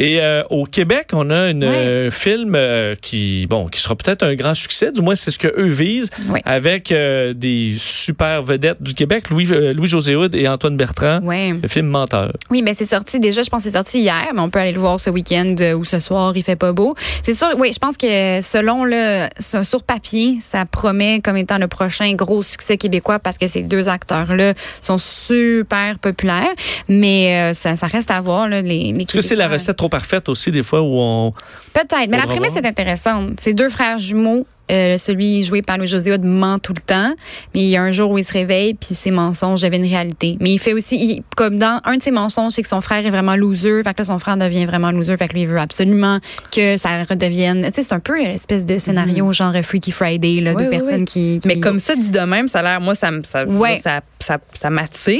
Et 0.04 0.20
euh, 0.20 0.42
au 0.50 0.66
Québec, 0.66 1.10
on 1.14 1.30
a 1.30 1.50
une, 1.52 1.64
Ouais. 1.64 1.70
euh, 1.70 2.10
film 2.12 2.54
euh, 2.56 2.96
qui, 3.00 3.46
bon, 3.48 3.68
qui 3.68 3.80
sera 3.80 3.96
peut-être 3.96 4.24
un 4.24 4.34
grand 4.34 4.56
succès. 4.56 4.92
Du 4.92 5.00
moins, 5.02 5.14
c'est 5.14 5.30
ce 5.30 5.38
que 5.38 5.48
eux 5.48 5.68
visent, 5.68 6.10
avec 6.44 6.92
euh, 6.92 7.34
des 7.36 7.76
super 7.78 8.42
vedettes 8.42 8.82
du 8.82 8.96
Québec, 8.96 9.30
Louis, 9.30 9.46
Louis 9.46 9.88
José 9.88 10.16
Hood 10.16 10.34
et 10.34 10.48
Antoine 10.48 10.76
Bertrand. 10.76 11.20
Ouais. 11.22 11.52
Le 11.62 11.68
film 11.68 11.86
Menteur. 11.86 12.32
Oui, 12.50 12.64
ben 12.64 12.74
c'est 12.76 12.86
sorti 12.86 13.20
déjà, 13.20 13.44
je 13.44 13.50
pense 13.52 13.64
que 13.64 13.70
c'est 13.70 13.78
sorti 13.78 14.00
hier, 14.00 14.30
mais 14.34 14.42
on 14.42 14.50
peut 14.50 14.58
aller 14.58 14.72
le 14.72 14.80
voir 14.80 15.00
ce 15.00 15.12
week-end 15.12 15.54
ou 15.78 15.84
ce 15.84 16.00
soir, 16.00 16.34
il 16.36 16.42
fait 16.42 16.56
pas 16.56 16.72
beau. 16.74 16.96
C'est 17.24 17.34
sûr, 17.36 17.50
oui, 17.60 17.70
je 17.72 17.78
pense 17.78 17.96
que 17.96 18.42
selon 18.42 18.84
le 18.84 19.28
sur 19.40 19.84
papier, 19.84 20.38
ça 20.42 20.66
promet 20.66 21.22
comme 21.24 21.38
étant 21.38 21.60
le 21.60 21.68
prochain 21.68 22.12
gros 22.14 22.42
succès 22.42 22.78
québécois 22.78 23.20
parce 23.20 23.38
que 23.38 23.46
ces 23.46 23.62
deux 23.62 23.88
acteurs-là 23.88 24.56
sont 24.82 24.98
super 24.98 26.00
populaires, 26.00 26.54
mais 26.88 27.54
ça, 27.54 27.76
ça 27.76 27.86
reste 27.86 28.10
à 28.10 28.20
voir 28.20 28.48
là, 28.48 28.64
les, 28.64 28.92
les 28.94 29.04
Est-ce 29.04 29.14
que 29.14 29.22
c'est 29.22 29.36
la 29.36 29.48
recette 29.48 29.78
trop 29.78 29.91
parfaite 29.92 30.28
aussi, 30.30 30.50
des 30.50 30.64
fois, 30.64 30.82
où 30.82 30.98
on. 31.00 31.32
Peut-être, 31.74 32.10
mais 32.10 32.18
la 32.18 32.24
prémisse 32.26 32.56
est 32.56 32.66
intéressante. 32.66 33.34
C'est 33.40 33.54
deux 33.54 33.70
frères 33.70 34.00
jumeaux. 34.00 34.48
Euh, 34.72 34.98
celui 34.98 35.44
joué 35.44 35.62
par 35.62 35.78
Louis-José 35.78 36.18
ment 36.20 36.58
tout 36.58 36.72
le 36.74 36.80
temps, 36.80 37.14
mais 37.54 37.60
il 37.62 37.68
y 37.68 37.76
a 37.76 37.82
un 37.84 37.92
jour 37.92 38.10
où 38.12 38.18
il 38.18 38.24
se 38.24 38.32
réveille 38.32 38.74
puis 38.74 38.96
ses 38.96 39.12
mensonges 39.12 39.62
deviennent 39.62 39.84
réalité. 39.86 40.38
Mais 40.40 40.52
il 40.52 40.60
fait 40.60 40.72
aussi, 40.72 40.96
il- 40.96 41.24
comme 41.36 41.58
dans 41.58 41.82
un 41.84 41.98
de 41.98 42.02
ses 42.02 42.12
mensonges, 42.12 42.54
c'est 42.54 42.62
que 42.62 42.70
son 42.70 42.80
frère 42.80 43.06
est 43.06 43.10
vraiment 43.10 43.36
loser, 43.36 43.84
fait 43.84 43.94
que 43.94 44.00
là, 44.00 44.06
son 44.06 44.18
frère 44.18 44.38
devient 44.38 44.64
vraiment 44.64 44.92
loser, 44.92 45.18
fait 45.18 45.28
que 45.28 45.34
lui, 45.34 45.42
il 45.42 45.48
veut 45.48 45.60
absolument 45.60 46.20
que 46.56 46.78
ça 46.78 47.04
redevienne... 47.04 47.66
Tu 47.66 47.82
sais, 47.82 47.84
c'est 47.84 47.94
un 47.96 48.00
peu 48.00 48.18
une 48.18 48.28
espèce 48.28 48.66
de 48.66 48.78
scénario 48.78 49.30
genre 49.34 49.54
Freaky 49.62 49.92
Friday, 49.92 50.40
là, 50.40 50.54
Ouais, 50.54 50.64
de 50.64 50.70
personnes 50.70 51.04
qui, 51.04 51.40
qui- 51.42 51.48
Mais 51.50 51.60
comme 51.60 51.80
ça, 51.80 51.98
dit 51.98 52.12
de 52.12 52.20
même, 52.20 52.48
ça 52.48 52.60
a 52.60 52.64
l'air, 52.64 52.80
moi, 52.80 52.96
ça, 52.96 53.12
me- 53.12 53.24
ça, 53.24 53.44
Ouais. 53.46 53.76
ça, 53.84 54.00
ça, 54.22 54.38
ça 54.54 54.70
m'attire. 54.70 55.20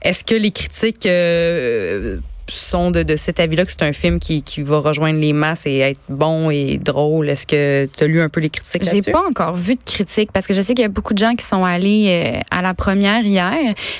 Est-ce 0.00 0.22
que 0.22 0.36
les 0.36 0.52
critiques 0.52 1.06
euh, 1.06 2.18
sont 2.54 2.90
de, 2.90 3.02
de 3.02 3.16
cet 3.16 3.40
avis-là 3.40 3.64
que 3.64 3.70
c'est 3.72 3.82
un 3.82 3.92
film 3.92 4.20
qui, 4.20 4.42
qui 4.42 4.62
va 4.62 4.78
rejoindre 4.78 5.18
les 5.20 5.32
masses 5.32 5.66
et 5.66 5.78
être 5.78 5.98
bon 6.08 6.50
et 6.50 6.78
drôle? 6.78 7.28
Est-ce 7.28 7.46
que 7.46 7.86
tu 7.86 8.04
as 8.04 8.06
lu 8.06 8.20
un 8.20 8.28
peu 8.28 8.40
les 8.40 8.50
critiques 8.50 8.82
J'ai 8.90 9.02
pas 9.10 9.22
encore 9.28 9.56
vu 9.56 9.74
de 9.74 9.82
critiques 9.84 10.30
parce 10.32 10.46
que 10.46 10.54
je 10.54 10.60
sais 10.62 10.74
qu'il 10.74 10.82
y 10.82 10.86
a 10.86 10.88
beaucoup 10.88 11.12
de 11.14 11.18
gens 11.18 11.34
qui 11.34 11.44
sont 11.44 11.64
allés 11.64 12.06
euh, 12.36 12.40
à 12.50 12.62
la 12.62 12.74
première 12.74 13.22
hier, 13.24 13.52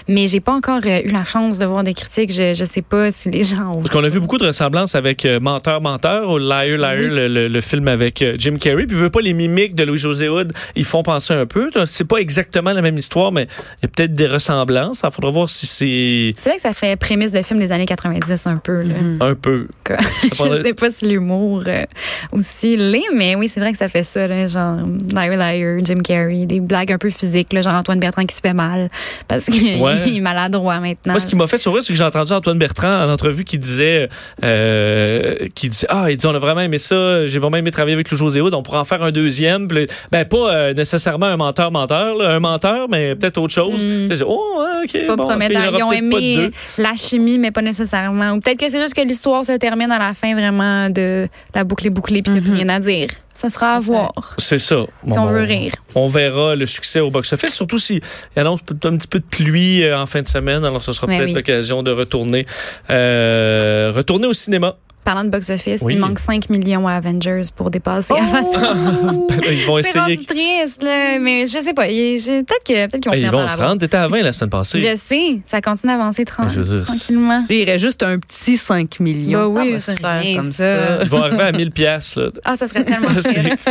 mais 0.09 0.29
j'ai 0.29 0.41
pas 0.41 0.53
encore 0.55 0.81
euh, 0.87 1.01
eu 1.05 1.09
la 1.11 1.25
chance 1.25 1.59
de 1.59 1.67
voir 1.67 1.83
des 1.83 1.95
critiques. 1.95 2.33
Je, 2.33 2.55
je 2.55 2.65
sais 2.65 2.83
pas 2.83 3.11
si 3.13 3.31
les 3.31 3.43
gens 3.43 3.73
ont. 3.75 3.83
Parce 3.83 3.91
qu'on 3.93 4.05
a 4.05 4.09
vu 4.09 4.21
beaucoup 4.21 4.39
de 4.39 4.47
ressemblances 4.47 4.95
avec 4.95 5.25
euh, 5.25 5.41
Menteur, 5.41 5.81
Menteur, 5.81 6.31
ou 6.31 6.39
Liar, 6.39 6.77
Liar, 6.79 6.95
Oui. 6.99 7.09
le, 7.11 7.29
le- 7.29 7.49
le 7.49 7.61
film 7.61 7.89
avec 7.89 8.25
Jim 8.39 8.57
Carrey. 8.61 8.87
Puis, 8.87 8.97
veux 8.97 9.11
pas 9.11 9.21
les 9.21 9.33
mimiques 9.33 9.75
de 9.75 9.85
Louis-José 9.85 10.29
Hood, 10.29 10.53
ils 10.75 10.85
font 10.85 11.03
penser 11.03 11.35
un 11.35 11.47
peu. 11.47 11.71
C'est 11.87 12.05
pas 12.07 12.19
exactement 12.19 12.73
la 12.73 12.83
même 12.83 12.99
histoire, 12.99 13.33
mais 13.33 13.47
il 13.83 13.83
y 13.83 13.87
a 13.87 13.89
peut-être 13.89 14.13
des 14.15 14.27
ressemblances. 14.27 15.03
Il 15.05 15.11
faudra 15.11 15.31
voir 15.31 15.49
si 15.51 15.67
c'est 15.67 16.33
C'est 16.39 16.51
vrai 16.51 16.57
que 16.57 16.63
ça 16.63 16.73
fait 16.73 16.97
prémisse 16.97 17.33
de 17.33 17.43
film 17.43 17.59
des 17.61 17.73
années 17.73 17.87
90 17.87 18.36
un 18.45 18.57
peu. 18.57 18.83
Là. 18.83 18.95
un 19.21 19.35
peu. 19.35 19.67
Je 20.23 20.63
sais 20.63 20.75
pas 20.75 20.91
si 20.91 21.07
l'humour 21.07 21.63
euh, 21.69 21.85
aussi 22.33 22.77
l'est, 22.77 23.05
mais 23.15 23.35
oui, 23.35 23.49
c'est 23.49 23.61
vrai 23.61 23.73
que 23.73 23.79
ça 23.79 23.89
fait 23.89 24.05
ça, 24.05 24.27
là, 24.27 24.47
genre 24.47 24.77
Liar 25.15 25.37
Liar, 25.37 25.79
Jim 25.85 26.03
Carrey, 26.05 26.45
des 26.47 26.61
blagues 26.61 26.93
un 26.93 26.99
peu 26.99 27.11
physiques, 27.11 27.53
là, 27.53 27.63
genre 27.63 27.75
Antoine 27.75 28.01
Bertrand 28.01 28.25
qui 28.27 28.35
se 28.35 28.41
fait 28.41 28.53
mal 28.53 28.91
parce 29.29 29.47
qu'il 29.47 29.81
Ouais. 29.81 29.95
est 30.17 30.21
maladroit 30.21 30.79
maintenant. 30.81 31.13
Moi, 31.13 31.21
ce 31.21 31.27
qui 31.27 31.37
m'a 31.37 31.47
fait 31.47 31.59
sourire, 31.59 31.83
c'est 31.83 31.93
que 31.93 31.97
j'ai 31.99 32.05
entendu 32.05 32.33
Antoine 32.33 32.59
Bertrand 32.59 33.05
en 33.05 33.09
entrevue 33.11 33.45
qui 33.45 33.59
disait, 33.59 34.09
euh, 34.45 35.35
qui 35.55 35.69
disait, 35.69 35.87
ah, 35.91 36.11
il 36.11 36.17
dit, 36.17 36.27
on 36.27 36.35
a 36.35 36.39
vraiment 36.39 36.61
aimé 36.61 36.79
ça, 36.79 37.27
j'ai 37.27 37.39
vraiment 37.39 37.57
aimé 37.57 37.71
travailler 37.71 37.95
avec 37.95 38.11
le 38.11 38.17
José 38.17 38.41
Hood, 38.41 38.55
on 38.55 38.63
pourrait 38.63 38.79
en 38.79 38.85
faire 38.85 39.03
un 39.03 39.13
deuxième. 39.13 39.69
Ben, 40.11 40.25
pas 40.25 40.55
euh, 40.55 40.75
nécessairement 40.75 41.27
un 41.27 41.37
menteur-menteur, 41.37 42.17
là, 42.17 42.35
un 42.35 42.41
menteur, 42.41 42.89
mais 42.89 43.15
peut-être 43.15 43.39
autre 43.39 43.55
chose. 43.55 43.85
Mm. 43.85 44.09
Oh, 44.27 44.65
ok. 44.85 45.07
pas 45.07 45.17
bon, 45.17 45.29
qu'il 45.29 45.37
y 45.37 45.51
prometteur. 45.51 45.75
Ils 45.79 45.83
ont 45.83 45.91
pas 45.91 45.97
aimé 45.97 46.51
la 46.79 46.95
chimie, 46.97 47.39
mais 47.39 47.51
pas 47.51 47.63
nécessairement. 47.63 48.26
Ou 48.35 48.41
peut-être 48.41 48.59
que 48.59 48.69
c'est 48.71 48.81
juste 48.81 48.95
que 48.95 49.03
l'histoire 49.03 49.45
se 49.45 49.53
termine 49.53 49.91
à 49.93 49.99
la 49.99 50.15
fin 50.15 50.33
vraiment 50.35 50.89
de 50.91 51.29
la 51.55 51.65
boucle 51.65 51.87
est 51.87 51.91
bouclée 51.91 52.23
puis 52.23 52.33
qu'il 52.33 52.43
n'y 52.43 52.49
a 52.49 52.53
plus 52.53 52.65
rien 52.65 52.69
à 52.75 52.81
dire. 52.81 53.09
Ça 53.35 53.51
sera 53.51 53.75
à 53.75 53.81
voir 53.81 54.13
C'est 54.39 54.59
ça. 54.59 54.77
si 55.05 55.11
Bon, 55.11 55.21
on 55.21 55.25
bon, 55.25 55.27
veut 55.27 55.43
rire. 55.43 55.73
On 55.95 56.09
verra 56.09 56.57
le 56.57 56.65
succès 56.65 57.01
au 57.01 57.11
box-office, 57.11 57.55
surtout 57.55 57.77
s'il 57.79 58.01
annonce 58.35 58.61
un 58.85 58.97
petit 58.97 59.09
peu 59.09 59.19
de 59.21 59.25
pluie 59.27 59.85
euh, 59.85 59.99
en 60.01 60.07
fin 60.07 60.23
de 60.23 60.29
semaine. 60.29 60.65
Alors, 60.65 60.83
ce 60.83 60.93
sera 60.93 61.07
Ben 61.07 61.19
peut-être 61.19 61.29
oui. 61.29 61.35
l'occasion 61.35 61.83
de 61.83 61.91
retourner, 61.91 62.47
euh, 62.91 63.93
retourner 63.95 64.27
au 64.27 64.33
cinéma. 64.33 64.77
Parlant 65.07 65.23
de 65.23 65.29
box-office, 65.31 65.83
Oui. 65.83 65.93
il 65.95 66.01
manque 66.01 66.19
5 66.19 66.51
millions 66.51 66.89
à 66.89 66.95
Avengers 66.95 67.43
pour 67.55 67.71
dépasser 67.71 68.13
Oh! 68.13 68.21
Avatar. 68.21 68.77
Ils 69.53 69.65
vont 69.65 69.77
C'est 69.77 69.91
essayer. 69.91 70.01
rendu 70.01 70.27
triste, 70.27 70.83
là. 70.83 71.19
Mais 71.21 71.47
je 71.47 71.53
sais 71.61 71.73
pas. 71.75 71.87
Peut-être 71.87 72.65
qu'ils 72.65 73.11
vont 73.13 73.17
Ils 73.17 73.31
vont 73.31 73.47
se 73.47 73.57
rendre. 73.57 73.79
T'étais 73.79 73.99
à 73.99 74.09
20 74.09 74.23
la 74.23 74.33
semaine 74.33 74.51
passée. 74.51 74.81
Je 74.81 74.97
sais, 74.97 75.41
ça 75.47 75.61
continue 75.61 75.93
à 75.93 75.95
avancer 75.95 76.25
dire, 76.25 76.35
tranquillement. 76.35 77.45
Il 77.49 77.57
irait 77.57 77.79
juste 77.79 78.03
un 78.03 78.19
petit 78.19 78.57
5 78.57 78.99
millions. 78.99 79.53
Bah 79.55 79.61
ça 79.61 79.65
oui, 79.67 79.73
va 79.75 79.79
se 79.79 79.93
c'est 79.93 80.01
faire 80.01 80.21
rien, 80.21 80.37
comme 80.41 80.53
ça. 80.53 80.97
ça. 80.97 81.03
Ils 81.05 81.09
vont 81.09 81.23
arriver 81.23 81.43
à 81.43 81.53
1000 81.53 81.71
pièces 81.71 82.17
là. 82.17 82.31
Ah, 82.45 82.57
ça 82.57 82.67
serait 82.67 82.85
tellement 82.85 83.09
C'est- 83.21 83.35
triste. 83.35 83.71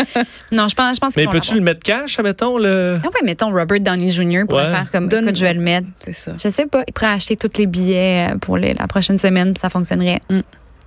Non, 0.53 0.69
je 0.69 0.75
pense, 0.75 0.95
je 0.95 0.99
pense 1.01 1.17
Mais 1.17 1.27
peux-tu 1.27 1.55
le 1.55 1.61
mettre 1.61 1.81
cash, 1.83 2.17
admettons, 2.17 2.57
le... 2.57 2.97
Ah 3.03 3.07
ouais, 3.07 3.25
mettons 3.25 3.51
Robert 3.51 3.81
Downey 3.81 4.09
Jr. 4.09 4.43
pour 4.47 4.57
Ouais. 4.57 4.63
faire 4.71 4.87
comme 4.89 5.09
Donne- 5.09 5.25
écoute, 5.25 5.35
je 5.35 5.43
vais 5.43 5.53
le 5.53 5.59
mettre. 5.59 5.87
C'est 5.99 6.15
ça. 6.15 6.31
Je 6.41 6.47
sais 6.47 6.65
pas. 6.65 6.83
Il 6.87 6.93
pourrait 6.93 7.11
acheter 7.11 7.35
tous 7.35 7.57
les 7.57 7.65
billets 7.65 8.29
euh, 8.31 8.37
pour 8.37 8.55
les- 8.55 8.73
la 8.73 8.87
prochaine 8.87 9.17
semaine, 9.19 9.51
puis 9.53 9.59
ça 9.59 9.69
fonctionnerait. 9.69 10.21
Mm. 10.29 10.39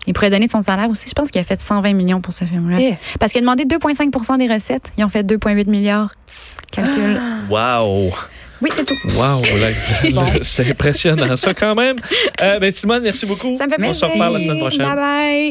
Il 0.06 0.14
pourrait 0.14 0.30
donner 0.30 0.46
de 0.46 0.50
son 0.50 0.62
salaire 0.62 0.88
aussi. 0.88 1.08
Je 1.08 1.14
pense 1.14 1.30
qu'il 1.30 1.40
a 1.40 1.44
fait 1.44 1.60
120 1.60 1.92
millions 1.92 2.20
pour 2.20 2.32
ce 2.32 2.44
film-là. 2.44 2.78
Eh. 2.80 2.94
Parce 3.20 3.32
qu'il 3.32 3.40
a 3.40 3.42
demandé 3.42 3.64
2,5% 3.64 4.38
des 4.38 4.52
recettes. 4.52 4.90
Ils 4.96 5.04
ont 5.04 5.08
fait 5.08 5.22
2,8 5.22 5.68
milliards. 5.68 6.12
Calcul. 6.72 7.20
Wow! 7.50 8.10
Oui, 8.60 8.70
c'est 8.72 8.84
tout. 8.84 8.96
Wow! 9.16 9.42
Bon. 10.12 10.26
C'est 10.42 10.70
impressionnant, 10.70 11.36
ça, 11.36 11.54
quand 11.54 11.74
même. 11.74 11.96
Euh, 12.42 12.58
ben, 12.58 12.70
Simone, 12.70 13.02
merci 13.02 13.24
beaucoup. 13.26 13.56
Ça 13.56 13.64
me 13.66 13.70
fait 13.70 13.76
On 13.78 13.84
plaisir. 13.84 13.94
se 14.08 14.12
reparle 14.12 14.34
la 14.34 14.40
semaine 14.40 14.58
prochaine. 14.58 14.86
Bye 14.86 14.96
bye. 14.96 15.46